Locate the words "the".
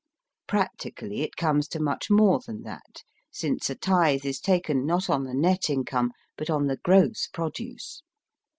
5.25-5.35, 6.65-6.77